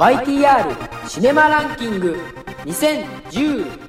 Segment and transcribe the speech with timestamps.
[0.00, 2.16] YTR シネマランキング
[2.64, 3.22] 2014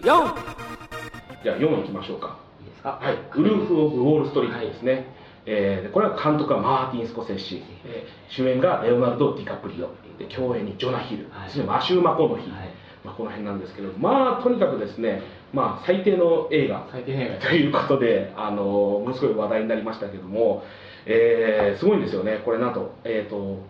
[0.04, 2.38] じゃあ4いきましょうか。
[2.60, 3.00] いいですか？
[3.02, 5.06] はい、ウルフ・オブ・ウォール・ストリートですね、
[5.46, 9.90] えーでこれは監督はマーティン・スコセッシ、えー主演がレオナルド・ディカプリオ。
[10.20, 11.50] で共演にジョナ・ヒル、はい。
[11.50, 12.70] そしてマシュー・マコノヒ、はい。
[13.06, 15.22] まあ、この辺なんですけどまあとにかくですね、
[15.54, 16.88] まあ、最低の映画。
[16.92, 17.48] 最低映画。
[17.48, 20.64] ということで、あのものすごい話題になりましたけども、
[21.06, 23.64] えーすごいんですよね、これなんと、えー、と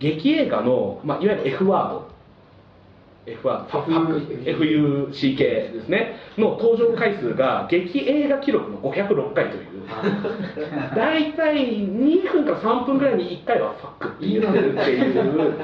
[0.00, 2.14] 劇映画の、まあ、いわゆる F ワード、
[3.26, 3.80] F ワード、
[5.12, 9.64] FUCK ですね、の登場回数が劇映画記録の506回という、
[10.94, 15.54] 大体2分から3分ぐらいに1回はファックって言ってるっていう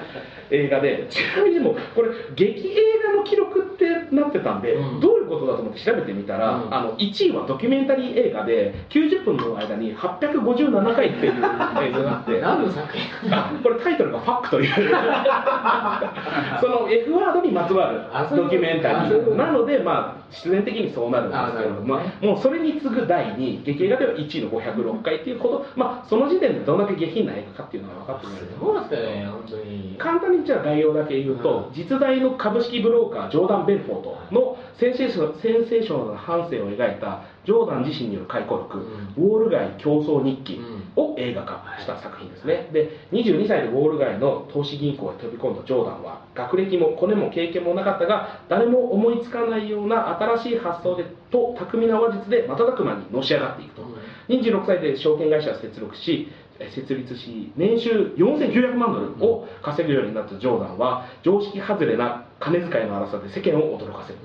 [0.51, 3.85] 映画で、ちなみにでも、これ、劇映画の記録って
[4.17, 5.01] なってたんで、うん。
[5.01, 6.75] どういうことだと思って調べてみたら、うん。
[6.75, 14.71] あの1位はドキュメンタリー映画で、90分の間に857回っていう映像があって、 何の作品あこれタイトルが「ファック」という。
[16.61, 18.01] その F ワードにまつわる
[18.37, 19.37] ドキュメンタリー。
[19.37, 25.67] なのでまあ必然的にそうなるんですけれどももうそれに次ぐ第2位劇映画では1位の506回っていうこと。
[25.77, 29.95] まあその時点でどんだけ下品な映画かっていうのが分かってくるそうですかね本当に。
[29.99, 31.75] 簡単にじゃあ概要だけ言うと、うん。
[31.75, 38.79] 実在の株式ブローカージョーダン・ベルフォートのセンセーショセンセーショナルな半生を描いたジョーダン自身による回顧録
[39.17, 40.61] 「ウォール街競争日記」
[40.97, 53.83] を映画化した作品ですね、で22歳でウォール街の投資銀行へ飛び込んだジョーダンは学歴もコネも経験もなかったが誰も思いつかないような新しい発想でと巧みな話術で瞬く間にのし上がっていくと、
[54.29, 56.29] 26歳で証券会社を設立し
[56.61, 64.19] え設立し年収4900万ドルを稼ぐようになったジョーダンは常識外れな金遣いの荒さで世間を驚かせる、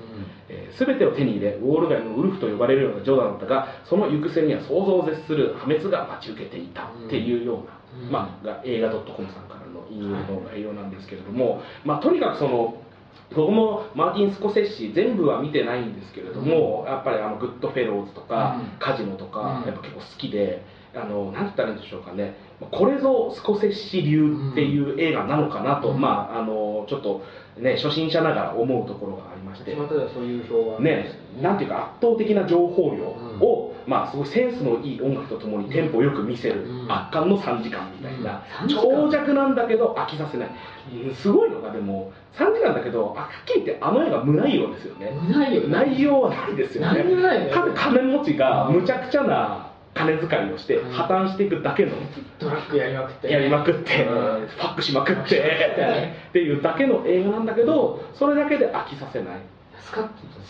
[0.49, 6.85] えー全てを手に入れウォール街のウルフと呼ばれるようなジョーダンだったがその行く末には想像を絶する破滅が待ち受けていた。
[7.05, 8.11] っていうような、うん。
[8.11, 12.81] まあ、が映画 .com さんからの引用の概要なんですけれども、まあ、とにかくその
[13.35, 18.79] 僕もマーティン・スコセッシ全部は見てないんですけれども、やっぱりあのグッドフェローズとか、うん。
[18.79, 19.67] カジノとか、うん。
[19.67, 22.35] やっぱ結構好きであのなんて言ったらいいんでしょうかね
[22.71, 26.01] これぞスコセッシ流っていう映画なのかなと、うん。
[26.01, 27.23] まああのちょっと
[27.57, 29.75] ね初心者ながら思うところがありまして。
[29.75, 33.03] 巷ではそういう評判ね、なんていうか圧倒的な情報量
[33.45, 36.91] を、うまあすごいセンスのいい音楽とともにテンポよく見せるうん。
[36.91, 38.67] 圧巻の3時間みたいな、うん。
[38.67, 38.81] 3時間。
[38.81, 40.49] 長尺なんだけど飽きさせない。
[41.15, 45.11] すごいのがでも3時間だけどはっきり言ってあの映画無内容ですよね。
[45.29, 47.03] ないよ内容はないですよね。
[47.75, 49.64] 金持ちがむちゃくちゃな
[49.95, 50.91] 金遣いをしてうん。
[50.91, 51.93] 破綻していくだけの
[52.37, 53.31] トラックやりまくって。
[53.31, 54.47] やりまくって、うん。
[54.47, 56.39] ファックしまくってって。
[56.39, 59.39] いうだけの映画なんだけどそれだけで飽きさせない。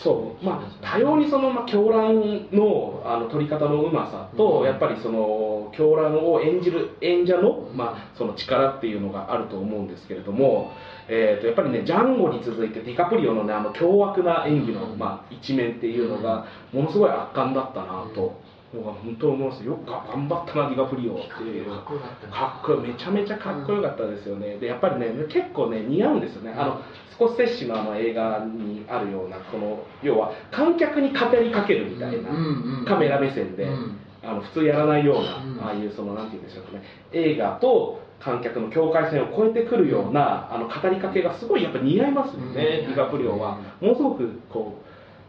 [0.02, 0.44] そう。
[0.44, 4.66] まあ多様にその、まあ、狂乱のあの撮り方のうまさと、うん。
[4.66, 10.72] やっぱりその狂乱を演じる演者の,、まあその力っていうのがあると思うんですけれども、
[11.08, 14.98] えー、とやっぱりねジャンゴに続いてディカプリオのねあの凶悪な演技の、うん。
[14.98, 18.40] まあ、一面っていうのがものすごい圧巻だったなと、
[18.72, 19.76] 本当思いますよ。
[19.76, 21.66] く頑張ったなディカプリオっていう。
[21.66, 33.98] かっこよめちゃめちゃかっこよかったですよね、でやっぱりね結構ね似合うんですよね、あのスコセッシのあの映画にあるようなこの要は観客に語りかけるみたいな、うんうんカメラ目線で、うん。
[34.22, 36.82] あの普通やらないような、うんああいうそのなんて言うんでしょうかね。
[37.12, 42.54] 映画と観客の境界線を越えてくるような、あの語りかけがすごいやっぱ似合いますよね、うん。
[42.54, 44.85] ディカプリオは、ものすごくこう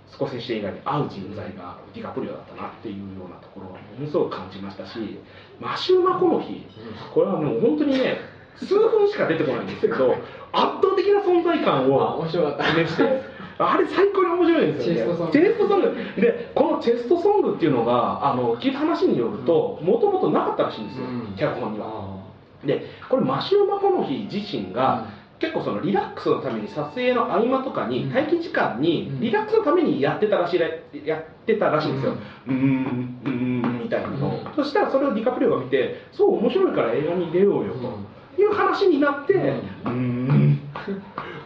[0.09, 5.19] スコセッシ映画に合う人材がディカプリオだったなっていうようなところはものすごく感じましたし
[5.59, 6.65] マシュー・マコノヒ
[7.13, 8.17] これはもう本当にね
[8.55, 10.15] 数分しか出てこないんですけど
[10.51, 15.31] 圧倒的な存在感あを示してあれ最高に面白いんですよね。
[15.31, 15.95] チェストソング。
[16.21, 21.35] でこのチェストソングっていうのがあの聞いた話によるともともとなかったらしいんですよ、うん。
[21.35, 21.87] 脚本には。
[21.87, 22.17] あ
[22.65, 25.05] でこれマシュー・マコノヒ自身が、
[25.39, 28.13] 結構そのリラックスのために撮影の合間とかにうん。
[28.13, 29.19] 待機時間にうん。
[29.19, 30.67] リラックスのためにやってたらしいら
[31.05, 32.13] やってたらしいんですよ、
[32.47, 33.19] うーん。
[33.23, 33.79] うーん。
[33.83, 34.27] みたいなの。
[34.27, 34.53] を、うん。
[34.55, 38.17] そしたらそれをディカプリオが見てそう面白いから映画に出ようよと。
[38.39, 40.59] いう話になってうーん。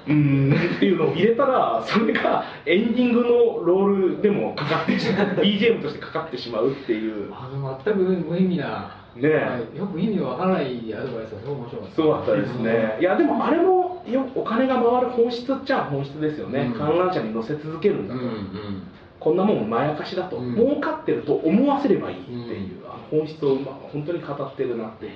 [0.08, 0.76] うーん。
[0.78, 3.30] っていうのを入れたらそれがエンディングの
[3.66, 5.28] ロールでもかかってしまう。
[5.38, 7.34] BGM としてかかってしまうっていう。
[7.34, 9.78] あの全く無意味な、ねはい。
[9.78, 11.96] よく意味のわからないアドバイスがすごい面白かった。
[11.96, 16.80] そうだったですね、いやでもあれもよお金が回る本質っちゃ本質ですよね、うん。
[16.80, 18.84] 観覧車に乗せ続けるんだと、うんうん。
[19.20, 20.56] こんなもんまやかしだと、うん。
[20.56, 25.12] 儲かってると思わせればいいっていう、あの本質を、まあ、本当に語ってるなっていう、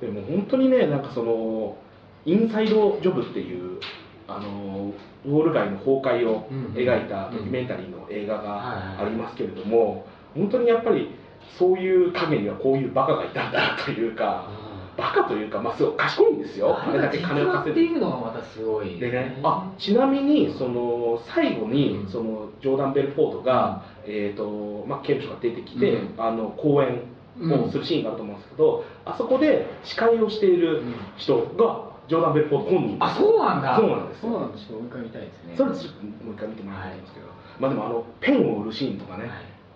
[0.00, 1.76] でも本当にねなんかその
[2.24, 3.78] インサイドジョブっていう
[4.26, 4.92] あの
[5.24, 11.14] ウォール街の崩壊を描いたドキュメンタリーの映画がありますけれども、本当にやっぱり
[11.58, 14.48] そういう影にはこういうバカがいたんだなというか、
[15.14, 16.76] バカというか、まあ、すごい賢いんですよ。
[16.78, 17.82] あれだけ金を稼いで。
[17.82, 22.10] っていうのがまたすごいでね、あちなみにその最後に、うん。
[22.10, 26.14] そのジョーダン・ベルフォードが、えーとまあ、刑務所が出てきて、うん。
[26.18, 27.02] あの講演
[27.40, 30.82] をするシーンがあると思うんですけど、あそこで司会をしている
[31.16, 33.76] 人がジョーダン・ベルフォード本人あそうなんだ。
[33.76, 35.54] そうなんですそうなんですちょっともう一回見たいですね。
[35.56, 37.26] それちょっともう一回見てもらいたいんですけど、
[37.58, 39.30] まあでもあのペンを売るシーンとかね、はい。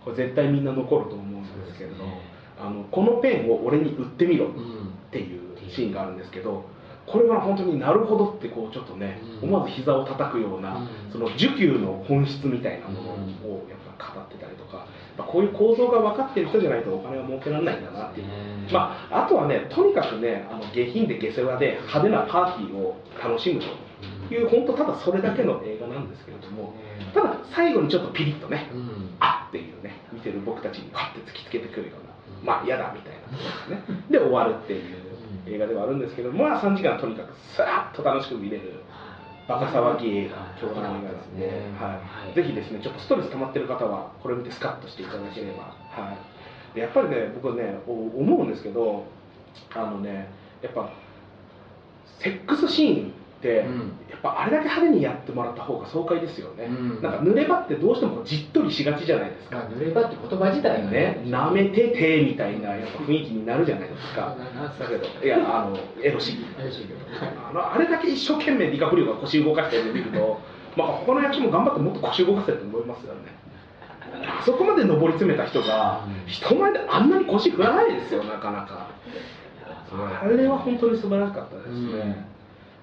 [0.05, 4.95] これ絶対みんな残ると思うんですけれど、ねあのこのペンを俺に売ってみろっうん。
[5.11, 5.41] ていう
[5.71, 6.65] シーンがあるんですけど
[7.07, 9.49] これが本当になるほどってこうちょっとね、うん。
[9.51, 11.13] 思わず膝を叩くような、うん。
[11.13, 14.87] その受給の本質みたいなものをやっぱ語ってたりとか、
[15.19, 18.27] まあ、こういう構造が分かってる人じゃないとお金は儲けられないんだなっていう。
[18.73, 26.75] まあ、あとはね、とにかくね、あの下品で下世話で派手なパーティーを楽しむという、本当、ただそれだけの映画なんですけれども、
[27.13, 29.11] ただ最後にちょっとピリッとね、うん。
[29.21, 33.13] あっていうね、見てる僕たちにパッて突きつけてくるような、まあ嫌だみたい
[33.71, 33.85] なね。
[34.11, 34.83] で、終わるっていう
[35.47, 38.83] 映画ではあるんですけど、まあ3時間とにかくさーっと楽しく見れる。
[39.47, 41.47] バカ騒ぎ映画、超大映画なんで、
[41.79, 42.01] は
[42.33, 46.17] い、ぜひですね、ちょっとストレス溜まってる方は、これを見てスカッとしていただければ、は
[46.73, 46.75] い。
[46.75, 49.05] でやっぱりね、僕ね、お思うんですけど、
[49.75, 50.31] あのね、
[50.63, 50.89] やっぱ、
[52.21, 53.13] セックスシーン
[53.51, 56.65] うんやっぱあれだけ派手にやってもらった方が爽快ですよね。
[56.65, 59.57] うんなんか濡れ場ってどうしてもじっとりしがちじゃないですか。
[59.57, 64.37] まあ濡れ場って言葉自体がね、舐めててみたいなやっぱ雰囲気になるじゃないですか。
[64.79, 67.01] だけど、いや、あの、エロシ怪しいけど
[67.51, 70.41] あのあれだけ一生懸命ディカプリオが腰動かしてるのを見ると、
[70.77, 73.21] まあ、他の役者も頑張ってもっと腰動かせると思いますよね。
[74.27, 78.89] あそこまで上り詰めた人が、人前であんなに腰振らないですよ、なかなか。
[80.23, 82.27] あれは本当に素晴らしかったですね。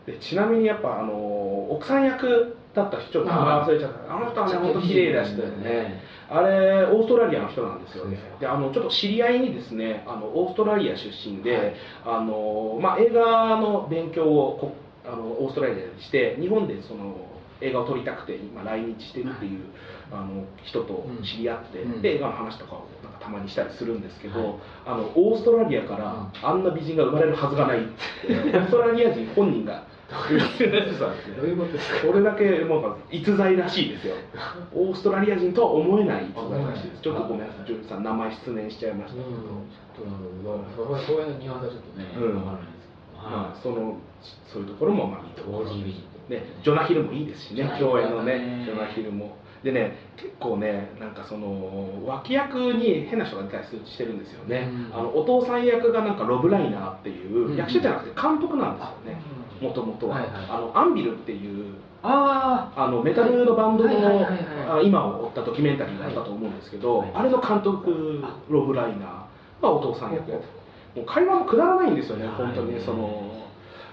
[0.05, 4.15] でちなみにやっぱあの奥さん役だった人ちょっと名前忘れちゃった。
[4.15, 6.01] あの人はね本当綺麗な人だよね。
[6.29, 8.17] あれオーストラリアの人なんですよね。
[8.39, 11.73] であのちょっと知り合いにですねあのオーストラリア出身で、はい。
[12.05, 14.75] あのまあ、映画の勉強をこ
[15.05, 17.27] あのオーストラリアでして日本でその
[17.59, 19.65] 映画を撮りたくて今来日してるっていう、
[20.11, 22.01] あの人と知り合って、うん。
[22.01, 24.55] で映画の話とかをなんかたまにしたりするんですけど、はい。
[24.87, 27.91] あのオーストラリアからあんな美人が生まれるはずがないって
[28.27, 34.15] オーストラリア人本人がどういうことですかこれだけなんか逸材らしいですよ。
[34.73, 37.01] オーストラリア人とは思えない逸材らしいです。
[37.01, 37.65] ちょっとごめんなさい。
[37.65, 39.23] ジョージさん名前失念しちゃいました。
[39.23, 39.45] けど、ちょっ
[39.95, 42.35] となるほどそういうニュアンスはちょっとねうん。
[42.35, 43.29] わからないですけど。
[43.29, 43.97] まあその
[44.51, 47.75] そういうところもまあ見てオージー美人ね、ジョナヒルもいいですしね。
[47.79, 49.37] 共演のねねジョナヒルも。
[49.63, 54.99] でね結構ねなんかその脇役に変な人が出たりしてるんですよね、うん。
[54.99, 57.55] あのお父さん役がなんかロブ・ライナーっていう、うん。
[57.55, 59.21] 役者じゃなくて監督なんですよね
[59.61, 60.31] もともとは、はいはい。
[60.49, 67.11] あのアンビルっていうああのメタルのバンドのはいはい今を追ったドキュメンタリーがあったと思うんですけど、はい。
[67.13, 69.31] あれの監督ロブ・ライナー。
[69.61, 70.47] がお父さん役やって。
[70.95, 72.35] もう会話もくだらないんですよねはい。
[72.35, 73.31] 本当にその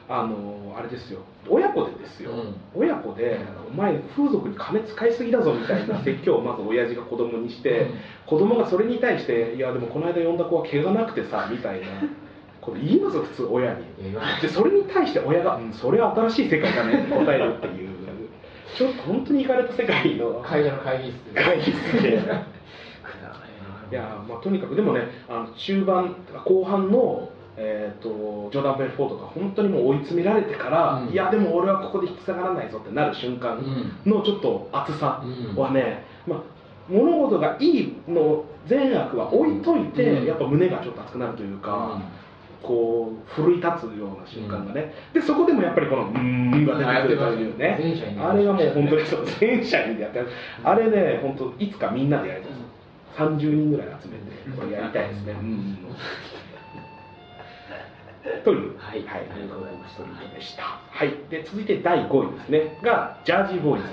[0.08, 1.20] あのあれですよ。
[1.46, 2.56] 親子でですよ、うん。
[2.74, 3.38] 親子で
[3.70, 7.94] お前風俗に金使いすぎだぞみたいな説教をまず親父が子供にして、うん。
[8.26, 11.86] 子供がそれに対していやでもこの間呼んだ子は毛がなくてさみたいな
[12.70, 13.84] こと言いますよ普通親に。
[14.40, 17.88] でそれに対して親が「うんそれは新しい世界だね」って答えるっていう。
[18.78, 20.40] ちょっと本当に行かれた世界の。
[20.40, 21.42] 会社の会議室で。
[21.42, 22.08] 会議室で。
[22.10, 22.12] い
[23.90, 31.08] いやまあ、とにかくでもねあの中盤後半の、えー、とジョーダン・ベルフォードが本当にもう追い詰められてから、うん。
[31.08, 33.58] いやでも俺はここで引き下がらないぞってなる瞬間
[34.04, 35.24] のちょっと熱さ
[35.56, 36.42] はね、まあ、
[36.88, 40.26] 物事がいいの善悪は置いといて、うん。
[40.26, 42.00] やっぱ胸がちょっと熱くなるというか、
[42.62, 47.78] こう奮い立つような瞬間がね、でそこでもやっぱりこの「うーん」が出てくるというね。
[48.20, 50.28] あれがもう本当にそう全社員でやってる
[50.64, 52.62] あれね本当いつかみんなでやりたいです。
[53.18, 55.32] 30人ぐらい集めてこれやりたいですね。
[55.40, 55.76] うん。
[58.44, 58.76] という。
[58.78, 58.98] はい。
[59.04, 59.22] はい。
[59.30, 60.02] ありがとうございました。
[60.34, 61.14] でしたはい。
[61.30, 62.78] で続いて第5位ですね。
[62.82, 63.88] がジャージーボーイズ、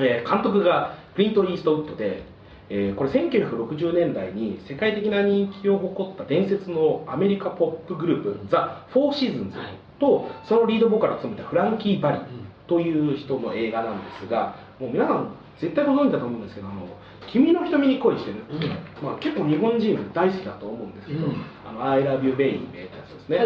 [0.00, 2.22] えー監督がクリント・イーストウッドで
[2.70, 9.58] えーこれ1960年代に世界的な人気を誇った伝説のアメリカポップグループ、ザ・フォーシーズンズ
[9.98, 12.18] とそのリードボーカルを務めたフランキー・ヴァリ
[12.66, 16.86] という人の映画なんですがもう皆さん絶対ご存知だと思うんですけど「あの
[17.26, 18.66] 君の瞳に恋してる」って、
[19.02, 21.32] まあ、結構日本人大好きだと思うんですけど「うん。
[21.66, 23.38] あの I love you baby」ってやつですね。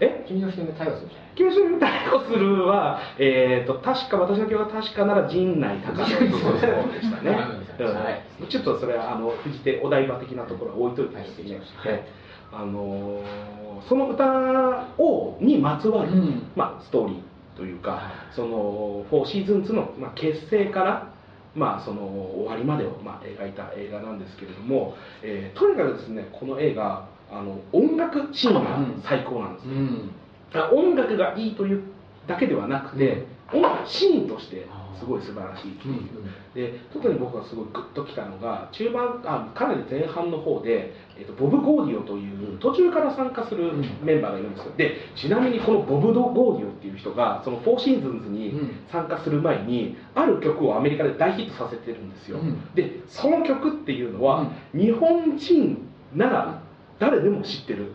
[0.00, 0.24] え？
[0.28, 1.36] 君の人に逮捕するんじゃない？
[1.36, 6.60] 九州に逮捕するは、えー、と確か私の記憶が確かなら陣内孝則そうで
[7.00, 8.48] したね、 はいうん。
[8.48, 12.04] ちょっとそれはあのフジテお台場的なところは置いといてですね、はいはい。
[12.52, 13.22] あのー
[13.88, 14.24] その歌
[14.98, 16.42] をにまつわる、うん。
[16.56, 18.34] まあ、ストーリーというか、はい。
[18.34, 21.12] その4シーズン2の、まあ、結成から、
[21.54, 30.10] まあ、その終わりまでを、まあ、描いた映画なんですけれども、えーとにかくですねこの映画あの音楽シーンが最高なんです、うん。
[30.54, 31.82] あ音楽がいいという
[32.26, 34.66] だけではなくて、音楽シーンとして
[34.98, 43.72] すごい素晴らしいっていう、で特に僕がすごいグッときたのが中盤あかなり前半の方で、えっとボブ・ゴーディオという途中から参加する
[44.02, 44.72] メンバーがいるんですよ。
[44.76, 48.54] でちなみにこのボブ・ゴーディオっていう人がそのフォーシーズンズに
[48.90, 52.74] 参加する前にある曲をアメリカで大ヒットさせてるんですよ、うん。
[52.74, 56.62] でその曲っていうのは、日本人なら
[56.98, 57.92] 誰でも知ってる。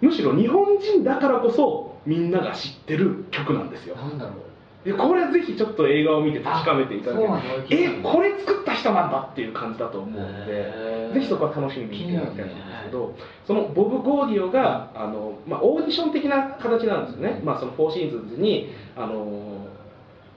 [0.00, 3.94] むしろ日本人だからこそみんなが知ってる曲なんですよ。
[3.94, 4.51] うなんだろう
[4.84, 11.02] でこれぜひちょっと映画を見て確かめていただけあそうなんだえこれ作った人なんだっていう感じだと思うので。
[11.12, 13.14] ぜひそこは楽しみに見ていただきたいんですけど
[13.46, 19.68] そのボブ・ゴーディオがあの、まあ、オーディション的な形なんですよね、まあ、そのフォーシーズンズにあの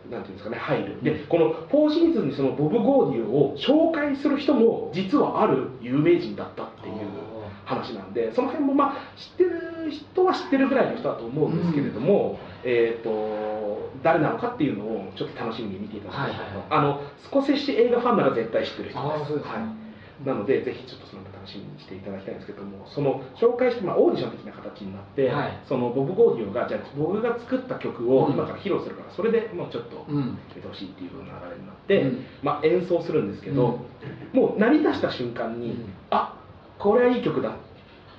[0.09, 1.03] なんていうんですかね入る。
[1.03, 6.95] でこのフォーシーズンにそのボブ・ゴーディオを紹介する人も実はある有名人だったっていう
[7.65, 16.65] 話なんでその辺もまあ知ってる人は知ってるぐらいの人だと思うんですけれども、えー、と誰なのかっていうのをちょっと楽しみに見ていただきたいなと、はいはいはい。
[16.69, 19.33] あのスコセッシ映画ファンなら絶対知ってる人です。
[19.33, 19.51] ですね。
[19.51, 19.75] は
[20.23, 25.59] い、なのでぜひちょっとその楽しみにしていただきたいんですけどもその紹介して、まあ、オーディション的な形になって、はい。
[25.67, 28.33] そのボブ・ゴーディオがじゃあ僕が作った曲をうん。
[28.33, 30.37] 今から披露するからそれでもうちょっとうん。
[30.55, 32.25] 見てほしいっていう流れになって、うん。
[32.43, 33.79] まあ、演奏するんですけど、
[34.33, 35.93] もう鳴り出した瞬間に、うん。
[36.11, 36.37] あ
[36.85, 37.53] これはいい曲だっ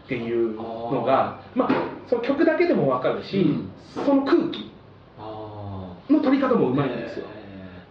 [0.09, 1.69] ていうのがまあ、
[2.09, 3.71] その曲だけでも分かるし、うん。
[4.05, 4.73] その空気
[5.19, 7.27] あの取り方もあうまいんですよ、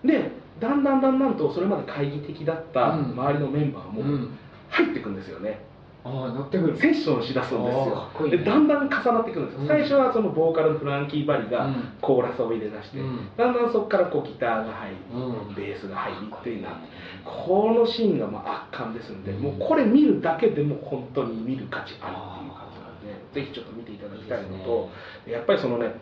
[0.03, 3.11] でだんだんだんだんとそれまで懐疑的だったうん。
[3.11, 4.37] 周りのメンバーもうん。
[4.69, 5.74] 入ってくんですよね、ああ
[6.05, 8.09] 乗ってくるセッションしだすんですよ。
[8.21, 8.37] いいね。
[8.37, 9.67] でだんだん重なってくるんですよ、うん。
[9.67, 11.93] 最初はそのボーカルのフランキー・バリがうん。
[11.99, 13.29] コーラスを入れ出して、うん。
[13.35, 15.55] だんだんそこからこうギターが入り、うん。
[15.55, 16.79] ベースが入りっていうな
[17.23, 19.41] このシーンがまあ圧巻ですんで、うん。
[19.41, 22.53] もうこれ見るだけでも本当に見る価値あるっていう。
[22.53, 24.89] 感じなんでぜひちょっと見ていただきたいのと
[25.27, 25.95] やっぱりそのね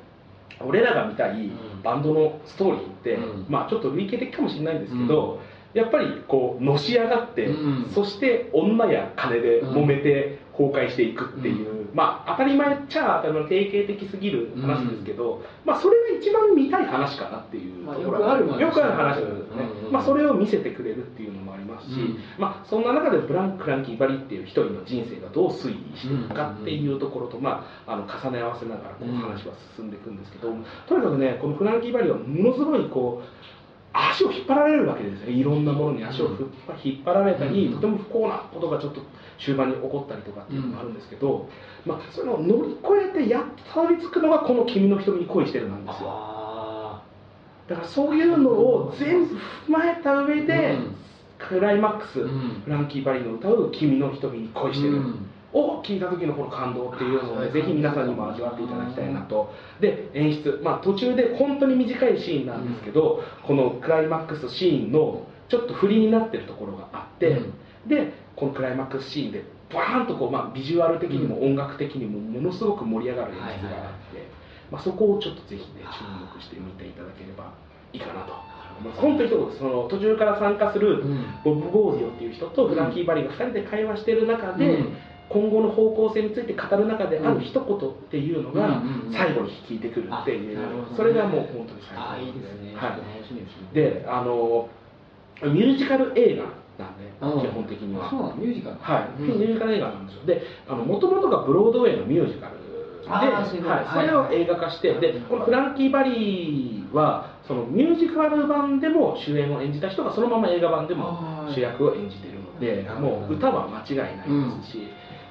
[0.59, 1.51] 俺らが見たいん。
[1.81, 3.45] バンドのストーリーって、うん。
[3.49, 5.39] まあちょっと類型的かもしれないんですけど、
[5.73, 7.91] やっぱりこうのし上がって、うん。
[7.93, 19.91] そして女や金で揉めて崩壊していくっていう、まあ当たり前っちゃ当たり前の定型的すぎる話ですけど、まあそれが一番見たい話かなっていうまあところはよくある話よくある話なんですね、うんうん。
[19.91, 22.19] まあそれを見せてくれるっていうのもありますし、うん。
[22.37, 30.49] まあそんな中でブランク・ランキー・バリっていう一人の人生がどう推移していくかっていうところと、まあ、あの重ね合わせながらこううん話は進んでいくんですけど、
[30.87, 33.43] とにかくねこのフランキー・バリはものすごいこう
[33.93, 35.29] 足を引っ張られるわけですよ。
[35.29, 36.29] いろんなものに足を
[36.83, 37.73] 引っ張られたり、うん。
[37.75, 39.01] とても不幸なことがちょっと
[39.39, 41.47] 終盤に起こったりとかっていうのもあるんですけど、
[41.85, 46.09] まあ、それを乗り越えてやっとたどり着くのがこの「君の瞳に恋してる」なんですよ。
[46.09, 47.01] あ
[47.67, 50.95] だからそういうのを全部踏まえた上で、うん
[51.39, 55.15] クライマックス、うんフランキー・バリの歌う「君の瞳に恋してる」うん
[55.53, 59.53] を聞いた時のこの感動っていうのをね、ぜひ皆さんにも味わっていただきたいなと。
[59.79, 67.53] で演出、まあ、途中で本当に短いシーンなんですけど、このクライマックスシーンのちょっと振りになってるところがあって、うん。
[67.87, 73.57] でこのクライマックスシーンでバーンとこう、まあ、ビジュアル的にも音楽的にもものすごく盛り上がる演出があっ
[74.13, 74.27] て、
[74.71, 77.53] まあ、そこをちょっとぜひね注目してみていただければ
[77.91, 78.33] いいかなと。
[78.83, 81.25] まあ、本当にその途中から参加するうん。
[81.43, 84.97] ボブ・ゴーディオっていう人とフランキー・バリが2人で会話している中で、うん
[85.29, 89.13] 今後の方向性について語る中である一言っていうのがうんうんうん。
[89.13, 90.97] 最後に聞いてくるっていう、あなるほどね。
[90.97, 92.75] それがもう本当に最ああ高いいですね。
[92.75, 93.73] はい。
[93.73, 94.69] であの
[95.43, 96.43] ミュージカル映画
[96.77, 97.41] なんでうん。
[97.41, 98.11] 基本的には。
[98.37, 98.75] ミュージカル。
[98.79, 99.27] はい、うん。
[99.39, 100.25] ミュージカル映画なんですよ。
[100.25, 102.57] でもともとがブロードウェイのミュージカル
[103.03, 103.47] で、はい、
[103.93, 105.01] それを映画化して、はい。
[105.01, 114.87] でこのフランキー・バリーはそのミュージカル版でも主演を演じた人がそのまま映画版でもはい主役を演じているのでもう歌は間違いないですし、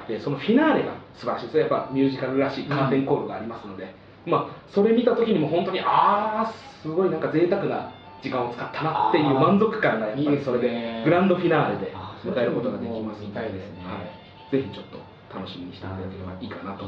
[0.06, 1.47] でそのフィナーレが素晴らしい。
[1.47, 3.94] ですやっぱミュージカルらしいカーテンコールがありますので、
[4.26, 7.92] まあ、それ見た時にも本当にああすごいなんか贅沢な
[8.23, 13.40] 時間を使ったなっていう満足感がやっぱりそれでグランドフィナーレであ迎えることができますので。
[13.40, 13.85] すね。
[13.85, 14.99] はい、ぜひちょっと
[15.35, 16.85] 楽しみにしていただければいいかなと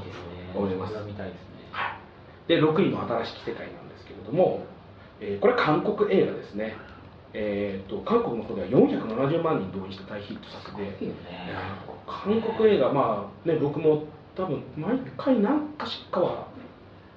[0.54, 0.92] 思います。
[0.92, 1.66] それは見たいですね。
[1.72, 1.98] は
[2.46, 4.64] い、で6位の新しき世界なんですけれども、
[5.20, 6.76] えーこれは韓国映画ですね、
[7.34, 11.12] えー、と韓国の方では470万人動員した大ヒット作で、ね。
[12.06, 14.04] 韓国映画まあね僕も
[14.36, 16.48] 多分毎回何かしかは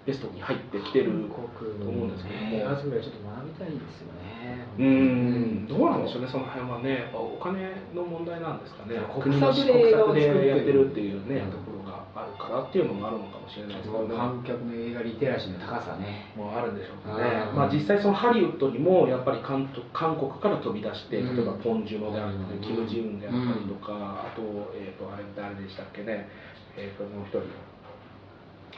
[0.08, 2.58] ベストに入ってきてる韓と思うんですけども。
[2.58, 4.66] 映画作りはちょっと学びたいですよね。
[4.80, 8.96] うーんどうなんでしょうねその辺はねお金の問題なんですかね。
[9.14, 11.52] 国策で映画を作ってるってるっていうね、うん。
[11.52, 11.77] ところが
[12.18, 14.16] あるからっていうのもあるのかもしれないですけどね。
[14.16, 16.34] 観客の映画リテラシーの高さね。
[16.36, 17.48] もうあるんでしょうかね。
[17.52, 17.56] う、ん。
[17.56, 22.62] まあ、実際そのハリウッドにもやっぱり韓韓国から飛び出して例えばポン・ジュノであったり、うん。
[22.62, 24.42] キム・ジウンであったりとか、あと,、
[24.74, 26.28] えー、とあれ誰でしたっけね、
[26.76, 27.44] えー、ともう一人、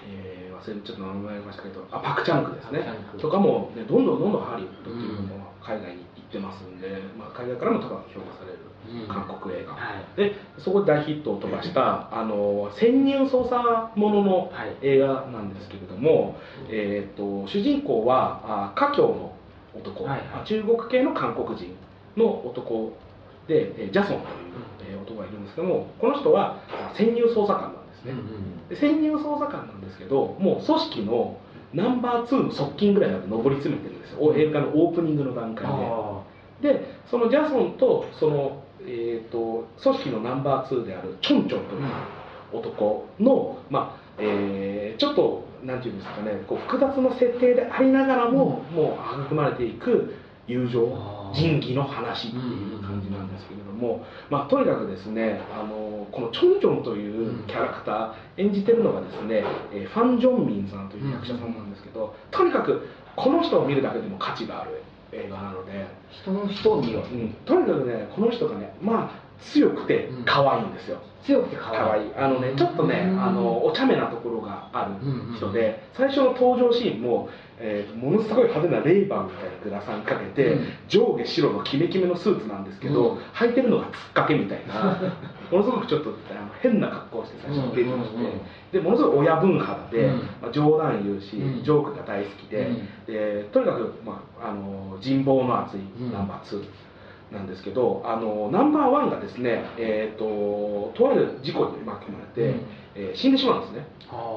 [0.07, 2.83] えー忘れちょっと名前ありましたけどあパク・チャンクですね。
[3.17, 8.59] とかも、ね、どんどんどんどんハリウッドっていうのも海外に行ってますんで、まあ、海外からも高く評価される
[9.07, 9.79] 韓国映画、は
[10.15, 10.17] い。
[10.17, 16.37] でそこで大ヒットを飛ばしたあの潜入捜査もののはい映画なんですけれども、
[16.69, 19.33] えー、と主人公はあ華僑の
[19.75, 20.27] 男、はいはい。
[20.43, 21.75] あ中国系の韓国人
[22.15, 22.93] の男
[23.47, 24.23] で、えージャソンという、
[24.91, 28.13] えー男がいるんですけどもこの人はあ潜入捜査官なんですね、
[28.69, 31.37] で潜入捜査官なんですけどもう組織の
[31.73, 34.33] ナンバー2の側近ぐらいまで上り詰めてるんですよ。
[34.35, 35.71] 映画のオープニングの段階で。
[36.59, 41.83] あでそのジャソンとその、えー、と組織のナンバー2であるチョンチョンという
[42.51, 50.13] 男の、まあえーちょっとなんていうんですかねこう複雑な設定でありながらも、もう育まれていく
[50.47, 50.81] 友情
[51.33, 52.39] 仁義の話ってい
[52.75, 65.99] う感じなんですけれども、まあ、とにかくですねあのこのチョンチョンというキャラクター演じてるのがですね、えーファン・ジョンミンさんという役者さんなんですけど、とにかくこの人を見るだけでも価値がある映画なので。
[66.11, 72.11] 人の人を見ようん、とにかくねこの人がねまあ強くて可愛いんですよ、強くて可愛い。
[72.17, 73.23] あのねちょっとねうん。
[73.23, 80.67] あのお茶目なところがある人で最初の登場シーンも、えーとものすごい派手なレイバーみたいなグラサンかけて、うん。
[80.89, 83.17] 上下白のキメキメのスーツなんですけど、うん。
[83.19, 84.99] 履いてるのがつっかけみたいな
[85.51, 88.41] ものすごくちょっとあの変な格好をして最初に出てきて、うんうんうん。
[88.71, 90.17] でものすごい親分肌で、うん。
[90.41, 91.63] まあ、冗談言うし、うん。
[91.63, 93.05] ジョークが大好きで、うん。
[93.05, 95.79] でとにかく、まあ、あの人望の厚い
[96.11, 96.63] ナンバー2
[97.31, 102.65] なんですけど、あのナンバーワンがですね、えー、ととある事故に巻き込まれて、うん。
[102.95, 103.87] えー死んでしまうんですね。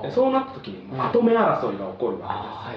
[0.02, 1.02] でそうなった時にうん。
[1.02, 2.70] 跡目争いが起こるわ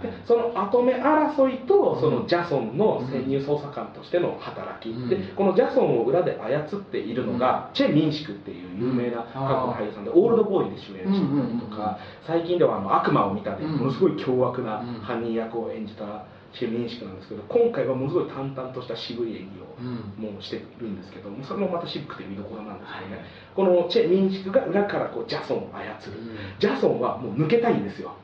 [0.00, 0.20] けです。
[0.20, 5.08] でその跡目争いとそのジャソンの潜入捜査官としての働き、うん。
[5.10, 14.86] でこのジャソンを裏で操っているのが、チェ・ミンシクっていう有名な韓国の俳優さんで、オールドボーイで主演してたりとか、最近ではあの悪魔を見たでうんものすごい凶悪なうん。
[15.02, 23.26] 犯人役を演じたチェ・ミンシクなんですけど今回はものすごい淡々とした渋い演技をもうしてるんですけどもそれもまた渋くて見どころなんですけどね、はい
[23.58, 26.12] このチェ・ミンシクが裏からこうジャソンを操る、
[26.60, 28.14] ジャソンはもう抜けたいんですよ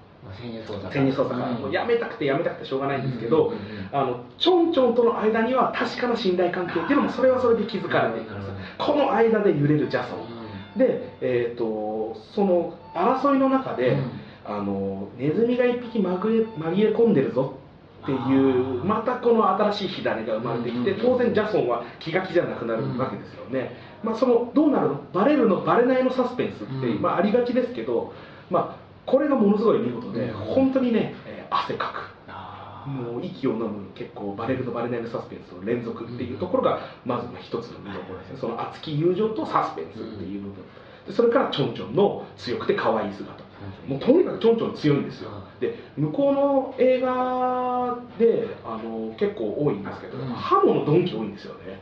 [0.41, 3.53] 潜入捜査官潜入捜査官、もうやめたくてやめたくてしょうがないんですけど、
[3.93, 13.99] あのチョンチョンとの間には確かな信頼関係っていうのもそれはそれで築かれていくんですこの間で揺れるジャソンで、えー、とその争いの中で、
[14.45, 17.59] あのネズミが一匹まぐれ紛れ込んでるぞ
[18.05, 21.01] っていうまたこの新しい火種が生まれてきてうん。
[21.01, 25.01] 当然ジャソンは気が気じゃなくなるわけですよね、まあ、そのどうなるの？
[25.13, 25.65] バレるの？
[25.65, 27.03] バレないのサスペンスって、うん。
[27.03, 28.13] まあ、ありがちですけど、
[28.51, 30.33] まあ、これがものすごい見事で、うん。
[30.55, 31.93] 本当にね、えー汗か
[32.29, 38.39] あくもう息を飲む結構バレるのバレないのサスペンスの連続っていうところがまず一つの見どころですね。
[38.41, 40.65] その熱き友情とサスペンスっていう部分。
[41.07, 43.44] でそれからチョンチョンの強くて可愛い姿
[43.87, 50.27] もうとにかくちょんちょん強いんですよ、で向こうの映画であの結構多いんですけど、うん。
[50.27, 51.81] 刃物ドンキ多いんですよね。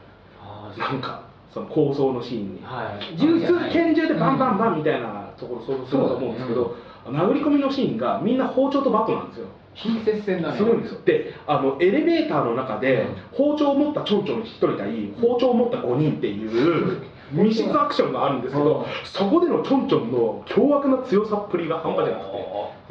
[0.79, 3.17] なんかその構想のシーンに、はい。
[3.17, 3.41] 銃
[3.73, 9.47] 拳銃でバンバンバンみたいなところ想像すると思うんですけど、殴り込みのシーンがみんな包丁とバットなんですよ。
[9.75, 10.59] 近接戦だね。
[10.59, 11.01] すごいんですよ。
[11.05, 22.43] であのエレベーターの中で包丁を持ったチョンチョン1人対包丁を持った5人っていう密室アクションがあるんですけどそこでのチョンチョンの凶悪な強さっぷりが半端じゃなくて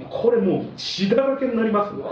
[0.10, 2.04] これもう血だらけになりますんで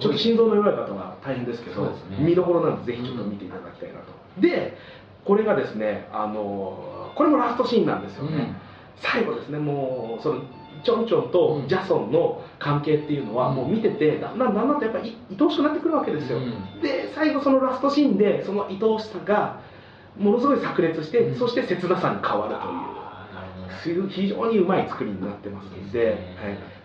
[0.00, 1.90] ちょっと心臓の弱い方は大変ですけどね。
[2.18, 4.76] 見どころなんでぜひちょっと見ていただきたいなと、で
[5.24, 8.54] これがですねあのこれもラストシーンなんですよね、
[8.96, 10.42] 最後ですねもうその
[10.84, 13.56] チョンチョンとジャソンの関係っていうのはうん。
[13.56, 16.80] もう見ててだんだんだんだんとやっぱり愛おしくなってくるわけですよ、うん。
[16.82, 19.60] で最後そのラストシーンでその愛おしさが
[20.16, 21.38] ものすごい炸裂して、うん。
[21.38, 24.08] そして切なさに変わるという。
[24.10, 26.18] 非常にうまい作りになってますので、はい。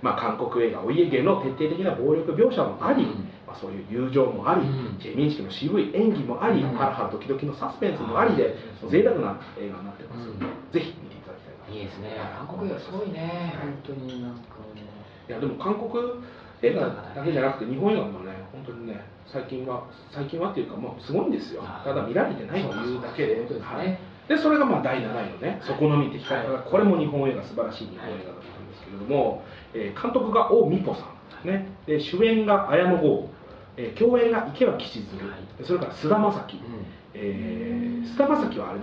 [0.01, 3.29] まあ、韓国映画お家芸の徹底的な暴力描写もあり、うん。
[3.45, 4.97] まあ、そういう友情もあり、うん。
[4.99, 6.75] ジェミン式の渋い演技もあり、うん。
[6.75, 10.71] ハラハラドキドキのサスペンスもありで、うん贅沢な映画になってますので、うん。
[10.71, 12.15] ぜひ見ていただきたいいいですね。
[12.37, 14.77] 韓国映画すごいね本当になんかもう
[15.29, 15.91] いやでも韓国
[16.61, 16.81] 映画
[17.15, 21.61] だけじゃなくて日本映画もね本当にね最近は最近はっていうかもうすごいんですよ。
[21.63, 23.47] あただ見られてないというだけで。
[23.47, 23.99] そはいね。
[24.27, 26.19] でそれがまあ第7位のね「そこのみ」って
[26.69, 29.43] これも日本映画素晴らしい日本映画だったんですけれども、
[29.73, 31.05] えー監督が王美穂さ
[31.45, 33.29] ん、ね、で主演が綾野剛、
[33.77, 35.63] えー共演が池脇千鶴、はい。
[35.63, 36.59] それから菅田将暉、
[37.13, 38.79] えー菅田将暉はあれ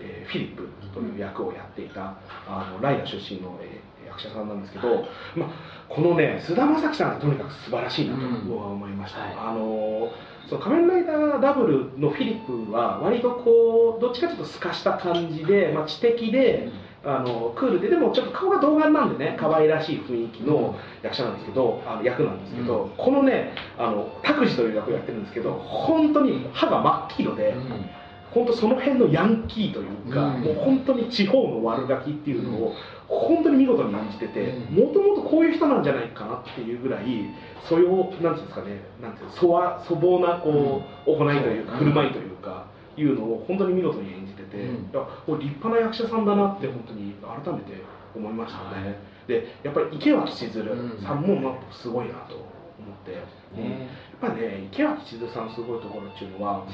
[0.00, 2.16] えーフィリップという役をやっていた
[2.48, 5.50] あのライダー出身の、えー役者さんなんですけど、はいまあ、
[5.88, 8.48] このね菅田将暉さんがとにかく素晴らしいなとうん。
[8.48, 9.34] 僕は思いました、はい。
[9.36, 10.10] あの
[10.48, 16.68] その仮面ライダーダブルのフィリップは割とこうどっちかというと透かした感じで、まあ、知的で、
[17.02, 27.54] あのクールででもちょっと顔が童顔なんでね可愛らしい雰囲気の役者なんですけどあの役なんですけど、このねあの拓司という役をやってるんですけど本当に歯が真っ黄色で、
[28.34, 30.40] 本当その辺のヤンキーというか、うん。
[30.42, 32.74] もう本当に地方の悪ガキっていうのを
[33.06, 34.86] 本当に見事に演じててうん。
[34.86, 37.04] もともとこういう人なんじゃないかなっていうぐらい
[37.68, 42.66] 素養なんていうんですかねなんていうの粗わ粗暴なこう、行いというかうん振る舞いというか、
[42.96, 44.64] いうのを本当に見事に演じてて、うん。
[44.64, 47.82] いやこれ立派な役者さんだなって本当に改めて
[48.16, 50.70] 思いましたね、はいでやっぱり池脇千鶴
[51.02, 52.48] さんもまあすごいなと思っ
[53.04, 53.12] て、
[53.56, 53.88] ね。
[54.20, 56.66] やっぱりね池脇千鶴さんのすごいところっていうのは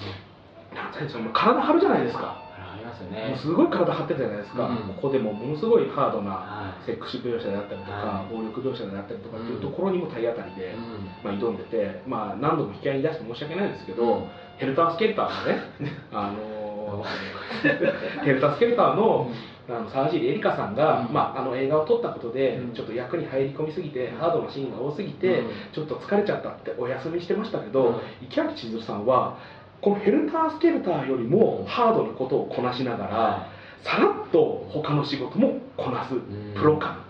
[1.33, 2.43] 体張るじゃないですか。
[2.71, 4.95] ありますよもねうすごい体張ってたじゃないですか、うん。
[4.95, 11.11] ここでもものすごいハードなはセックス描写であったりとか、は暴力描写であったりとかっていうところにも体当たりで、いうん。
[11.25, 14.31] まあ、挑んでて、まあ、何度も引き合いに出して申し訳ないんですけど、うん。
[14.59, 15.63] ヘルタースケルターのね、
[16.13, 16.71] あのー
[18.25, 19.31] ヘルタースケルターの
[19.69, 21.15] あの沢尻エリカさんが、うん。
[21.15, 22.75] まあ、あの映画を撮ったことで、うん。
[22.75, 25.49] ちょっと役に入り込みすぎて、ハードなシーンが多すぎて、うん。
[25.73, 27.97] ちょっと疲れちゃったってお休みしてましたけど、うん。
[28.23, 29.37] 池脇千鶴さんは
[29.83, 33.47] このヘルタースケルターよりもハードなことをこなしながら、は
[33.83, 36.55] さらっと他の仕事もこなすん。
[36.55, 37.05] プロ感、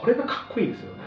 [0.00, 1.02] これがかっこいいですよね。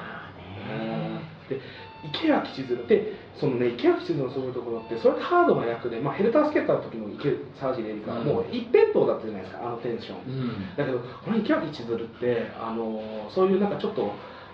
[1.49, 1.59] で
[2.03, 10.75] 池脇千鶴ってそのね池脇千鶴のすごいところってそれってハードな役で、まあ、ヘルタースケルターの時も池沢尻エリカはもう一辺倒だったじゃないですかあのテンション、うん。
[10.77, 13.01] だけどこの池脇千鶴ってあの
[13.33, 14.11] そういうなんかちょっと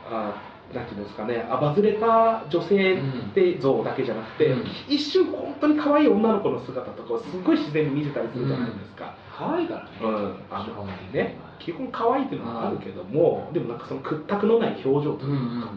[0.10, 4.64] あなんていうんですかねあばずれた女性って像だけじゃなくて、うん。
[4.88, 9.90] 一瞬本当に可愛い女の子の姿とかをすごい自然に見せたりするじゃないですか、可愛いからね。
[10.02, 10.36] うん。
[10.50, 15.72] あのね基本可愛いっていうのはあるけども、でもなんかその屈託のない表情というか、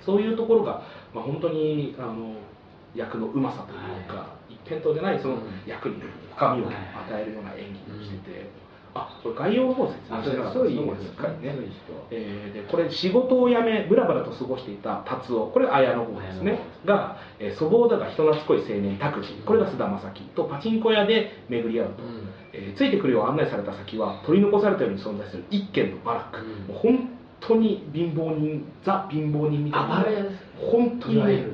[0.00, 0.82] そういうところが、
[1.14, 2.34] まあ、本当にあの
[2.94, 5.42] 役のうまさというか、一辺倒でないそのうん。
[5.66, 6.02] 役に
[6.34, 6.72] 深みを与
[7.12, 8.50] えるような演技をしてて、
[8.98, 11.54] あこれ概要の方説明あしてなかったそういうこれかりね
[12.10, 15.46] えーでこれ仕事を辞めブラブラと過ごしていた達夫。
[15.48, 16.58] これが綾野剛ですね。
[16.84, 19.34] が、えー粗暴だが人懐っこい青年拓司。
[19.44, 22.02] これが菅田将暉とパチンコ屋で巡り合うと、
[22.52, 26.74] えーついてくるよう案内された先は取り残されたように存在する一軒のバラック、うん。
[26.74, 27.08] もう本
[27.40, 30.04] 当に貧乏人ザ貧乏人みたいな。
[30.70, 31.44] 本当にね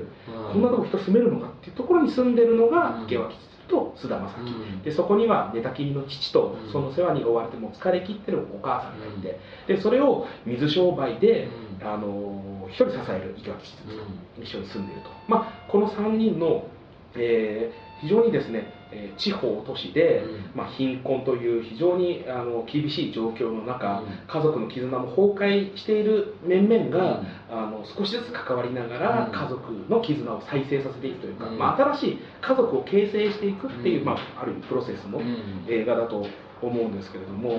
[0.52, 3.04] こんなとこ人住めるのかっていうところに住んでるのがうん。
[3.04, 3.37] 池脇
[3.68, 4.44] と菅田将暉、う
[4.79, 4.83] ん。
[4.83, 6.72] でそこには寝たきりの父とうん。
[6.72, 11.48] その世話に追われてもう疲れ切ってるお母さんがいて、でそれを水商売で、
[11.81, 11.87] うん。
[11.87, 14.42] あのー一人支える池脇千鶴さん。
[14.42, 16.66] 一緒に住んでいると、まあ、この3人の、
[17.14, 20.50] えー非常にですね、えー地方都市で、うん。
[20.54, 24.07] まあ、貧困という非常にあの厳しい状況の中、うん。
[24.26, 27.26] 家族の絆も崩壊している面々が、うん。
[27.50, 29.33] あの少しずつ関わりながら、うん。
[29.33, 31.59] 家族の絆を再生させていくというか、うん。
[31.59, 34.07] まあ、新しい家族を形成していくっていう、うん。
[34.07, 35.64] まあ、ある意味プロセスのうん。
[35.68, 36.26] 映画だと
[36.62, 37.50] 思うんですけれども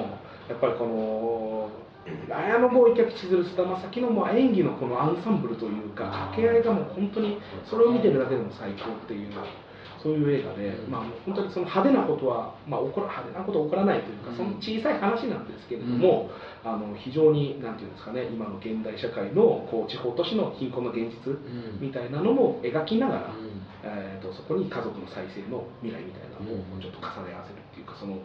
[0.49, 1.69] やっぱりこの
[2.35, 9.31] 綾野剛池脇千鶴菅田将暉のもう演技のこのアンサンブルというか掛け合いがもう本当にそれを見てるだけでも最高っていう
[10.05, 10.91] そういう映画で、うん。
[10.91, 14.37] まあ、本当にその派手なことは、まあ、起こら派手なことは起こらないというか、うん。
[14.37, 16.29] その小さい話なんですけれども、
[16.61, 21.81] あの非常になんていうんですかね今の現代社会のこう地方都市の貧困の現実うん。
[21.81, 23.65] みたいなのも描きながら、うん。
[23.81, 28.21] えー、とそこに家族の再生の未来みたいなのをちょっと重ね合わせるっていうかその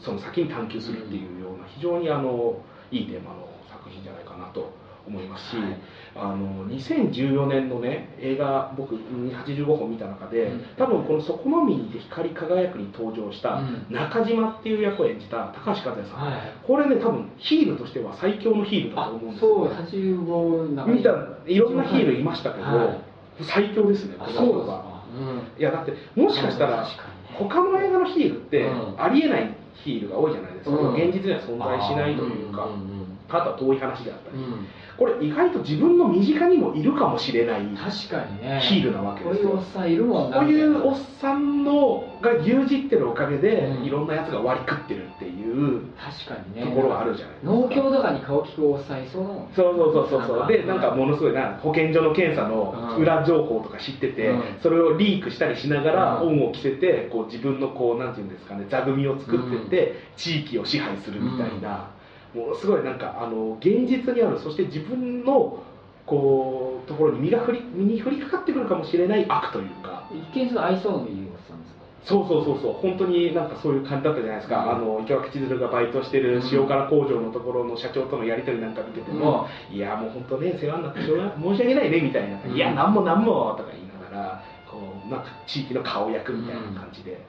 [0.00, 2.60] その先に探求するっていうような非常にあの
[2.90, 4.72] いいテーマの作品じゃないかなと
[5.08, 5.76] 思いますし、はい。
[6.16, 10.64] あの2014年のね映画僕85本見た中で、うん。
[10.76, 13.86] 多分この「そこのみにで光り輝く」に登場したうん。
[13.94, 20.92] 中島っていう役を演じた高橋和也さん、はいこれね多分ヒールとしては最強のヒールだとあ思うんですそうよ、ね、85なんか。
[20.92, 21.10] 見た
[21.46, 22.98] いろんなヒールいましたけど、はい。
[23.42, 24.84] 最強ですねこあのそうですか。
[25.14, 26.86] 人がいやだってもしかしたら
[27.34, 29.02] 他の映画のヒールってうん。
[29.02, 30.94] ありえないヒールが多いじゃないですか、うん。
[30.94, 32.97] 現実には存在しないというか、んん
[33.30, 34.66] あとは遠い話であったり、うん。
[34.96, 38.60] これ意外と自分の身近にもいるかもしれない確かにね。
[38.60, 39.50] ヒールなわけですよ。
[39.50, 43.84] こういうおっさんいるもんなこういうおっみさんのが牛耳ってるおかげで、うん。
[43.84, 46.64] いろんなやつが割り食ってるっていう確かにね。
[46.64, 50.48] ところがあるじゃないですか、農協とかに顔利くおっさんいそうだもんねそうそうそうそうそう。
[50.48, 53.02] でなんかものすごいな保健所の検査のうん。
[53.02, 54.42] 裏情報とか知ってて、うん。
[54.62, 56.40] それをリークしたりしながらうん。
[56.40, 61.90] 恩を着せてこう自分のこうなんていうんですかね座組を作ってって、地域を支配するみたいな、
[62.34, 64.38] ものすごいなんかあの現実にある。
[64.38, 65.62] そして自分の
[66.06, 70.08] こうところに身が振り身に降りかかってくるかもしれない悪というか。
[70.12, 72.72] 一見すると愛想のいいおっさんですかそうそうそうそう。
[72.74, 74.70] 本当になんかそういう感じだったじゃないですか、うん。
[74.70, 82.56] あの池脇千鶴がバイトしてる塩辛工場のところの社長とのやり取りなんか見てても、いやもう本当ね世話になってしょうが申し訳ないねみたいな、うん。
[82.56, 87.20] いやなんもなんもとか言いながらこうなんか地域の顔役みたいな感じで、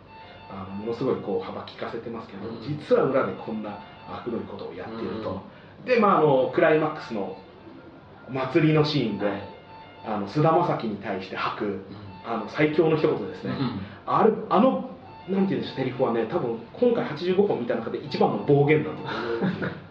[0.49, 2.61] あのものすごいこう幅利かせてますけど、うん。
[2.61, 5.41] 実は裏でこんな悪どいことをやっていると、
[5.85, 7.37] でまああのクライマックスの
[8.29, 9.25] 祭りのシーンで、
[10.05, 11.85] あの菅田将暉に対して吐く
[12.25, 13.53] あの最強の一言ですね、
[14.05, 14.89] あれあの
[15.29, 19.71] なんていうんですかセリフはね多分今回85本見た中で一番の暴言だと思いますね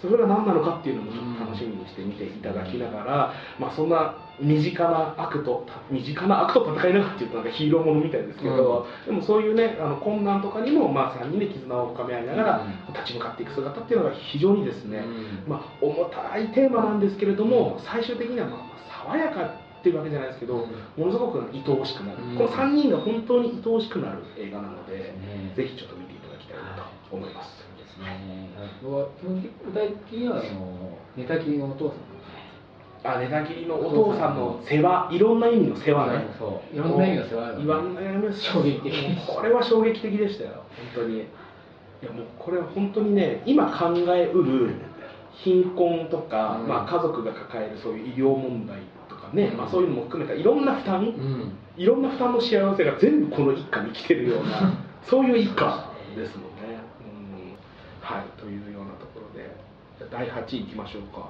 [0.00, 15.02] それが何なのかっていうのもちょっと楽しみにして見ていただきながら、まあ、そんな身近な悪と身近な悪と戦いながらっていうとなんかヒーローものみたいですけど、でもそういうねあの困難とかにも、まあ、3人で絆を深め合いながら立ち向かっていく姿っていうのが非常にですね、
[15.46, 22.36] まあ、重たいテーマなんですけれども最終的にはまあ爽やかっていうわけじゃないですけど、ものすごく愛おしくなる、うん。
[22.36, 25.54] この3人が本当に愛おしくなる映画なので、ね。
[25.56, 26.74] ぜひちょっと見ていただきたいな
[27.10, 27.67] と思います。
[27.98, 28.48] ね。
[28.80, 31.98] 基本的具体的にはあの寝たきりのお父さん。
[33.04, 36.26] あ寝たきりのお父さんの世話いろんな意味の世話ね。
[36.38, 36.76] そう。
[36.76, 38.94] いろんな意味の世話いろんな意味の衝撃的
[39.26, 41.18] これは衝撃的でしたよ本当に。
[41.18, 44.74] いやもうこれは本当にね今考えうる
[45.32, 46.68] 貧困とか、うん。
[46.68, 49.56] まあ、家族が抱えるそういう医療問題とかね、うん。
[49.56, 51.52] まあ、そういうのも含めたいろんな負担、うん。
[51.76, 56.67] いろんな負担の幸せが全部この一家に来てるような そういう一家ですもんね、うん、
[58.08, 58.40] はい。
[58.40, 59.54] というようなところで
[60.10, 61.28] 第8位いきましょうか。